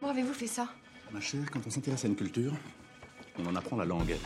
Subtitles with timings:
[0.00, 0.68] Comment avez-vous fait ça?
[1.12, 2.52] Ma chère, quand on s'intéresse à une culture,
[3.38, 4.16] on en apprend la langue.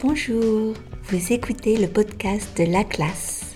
[0.00, 3.54] Bonjour, vous écoutez le podcast de La Classe.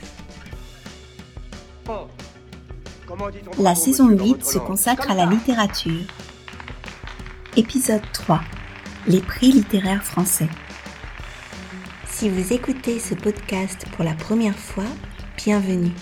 [3.59, 6.05] La saison 8 se consacre à la littérature.
[7.57, 8.41] Épisode 3.
[9.07, 10.49] Les prix littéraires français.
[12.09, 14.85] Si vous écoutez ce podcast pour la première fois,
[15.37, 15.93] bienvenue.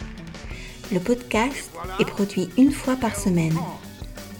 [0.92, 1.70] Le podcast
[2.00, 3.56] est produit une fois par semaine.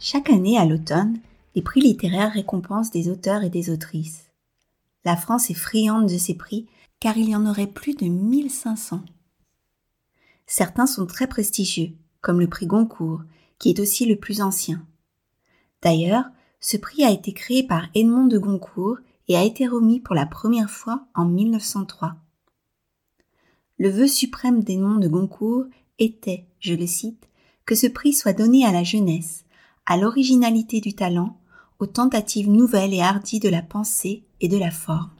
[0.00, 1.18] Chaque année à l'automne,
[1.56, 4.30] les prix littéraires récompensent des auteurs et des autrices.
[5.04, 6.66] La France est friande de ces prix
[7.00, 9.02] car il y en aurait plus de 1500.
[10.46, 13.22] Certains sont très prestigieux, comme le prix Goncourt,
[13.58, 14.86] qui est aussi le plus ancien.
[15.82, 16.24] D'ailleurs,
[16.60, 20.26] ce prix a été créé par Edmond de Goncourt et a été remis pour la
[20.26, 22.14] première fois en 1903.
[23.78, 25.66] Le vœu suprême d'Edmond de Goncourt
[25.98, 27.28] était, je le cite,
[27.64, 29.44] que ce prix soit donné à la jeunesse,
[29.88, 31.38] à l'originalité du talent,
[31.78, 35.10] aux tentatives nouvelles et hardies de la pensée et de la forme.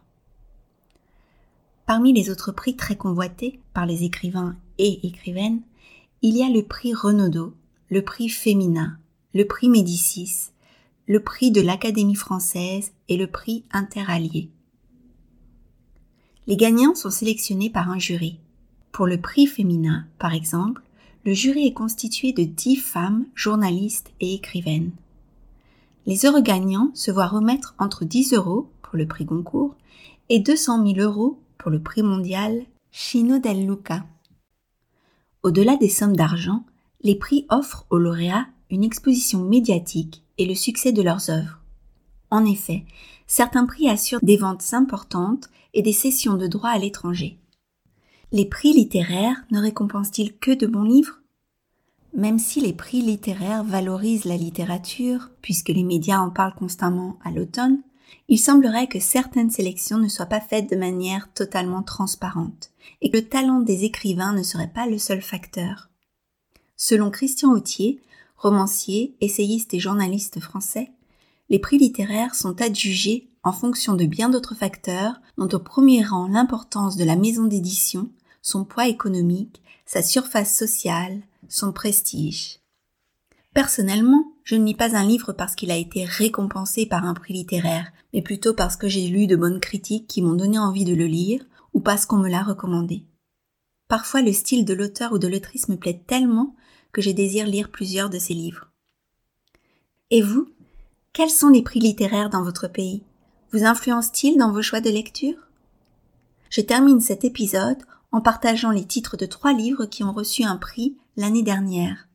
[1.86, 5.62] Parmi les autres prix très convoités par les écrivains et écrivaines,
[6.20, 7.54] il y a le prix Renaudot,
[7.88, 8.98] le prix Féminin,
[9.32, 10.50] le prix Médicis,
[11.06, 14.50] le prix de l'Académie française et le prix Interallié.
[16.46, 18.38] Les gagnants sont sélectionnés par un jury.
[18.92, 20.82] Pour le prix féminin, par exemple,
[21.28, 24.92] le jury est constitué de dix femmes, journalistes et écrivaines.
[26.06, 29.74] Les heureux gagnants se voient remettre entre 10 euros pour le prix Goncourt
[30.30, 32.62] et 200 000 euros pour le prix mondial
[32.92, 34.06] Chino del Luca.
[35.42, 36.64] Au-delà des sommes d'argent,
[37.02, 41.60] les prix offrent aux lauréats une exposition médiatique et le succès de leurs œuvres.
[42.30, 42.86] En effet,
[43.26, 47.38] certains prix assurent des ventes importantes et des sessions de droit à l'étranger.
[48.30, 51.20] Les prix littéraires ne récompensent-ils que de bons livres?
[52.12, 57.30] Même si les prix littéraires valorisent la littérature, puisque les médias en parlent constamment à
[57.30, 57.80] l'automne,
[58.28, 63.16] il semblerait que certaines sélections ne soient pas faites de manière totalement transparente, et que
[63.16, 65.88] le talent des écrivains ne serait pas le seul facteur.
[66.76, 68.02] Selon Christian Autier,
[68.36, 70.92] romancier, essayiste et journaliste français,
[71.48, 76.28] les prix littéraires sont adjugés en fonction de bien d'autres facteurs, dont au premier rang
[76.28, 78.10] l'importance de la maison d'édition,
[78.42, 82.60] son poids économique, sa surface sociale, son prestige.
[83.54, 87.34] Personnellement, je ne lis pas un livre parce qu'il a été récompensé par un prix
[87.34, 90.94] littéraire, mais plutôt parce que j'ai lu de bonnes critiques qui m'ont donné envie de
[90.94, 91.44] le lire
[91.74, 93.04] ou parce qu'on me l'a recommandé.
[93.88, 96.54] Parfois le style de l'auteur ou de l'autrice me plaît tellement
[96.92, 98.70] que je désire lire plusieurs de ses livres.
[100.10, 100.48] Et vous,
[101.12, 103.02] quels sont les prix littéraires dans votre pays?
[103.52, 105.48] Vous influencent-ils dans vos choix de lecture?
[106.50, 107.82] Je termine cet épisode
[108.12, 112.08] en partageant les titres de trois livres qui ont reçu un prix l'année dernière.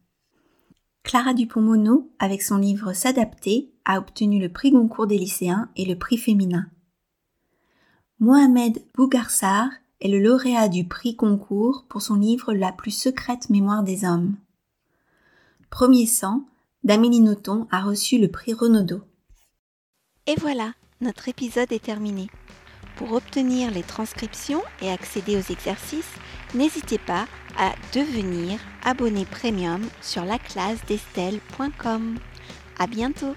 [1.04, 5.98] Clara Dupont-Mono, avec son livre S'adapter, a obtenu le prix Goncourt des lycéens et le
[5.98, 6.68] prix féminin.
[8.20, 13.84] Mohamed Bougarsar est le lauréat du prix Goncourt pour son livre La plus secrète mémoire
[13.84, 14.36] des hommes.
[15.70, 16.46] Premier sang
[16.84, 19.02] d'Amélie Nothomb a reçu le prix Renaudot.
[20.26, 22.30] Et voilà, notre épisode est terminé.
[22.96, 26.14] Pour obtenir les transcriptions et accéder aux exercices,
[26.54, 27.26] n'hésitez pas
[27.58, 32.20] à devenir abonné premium sur laclassedestelle.com.
[32.80, 33.36] À bientôt!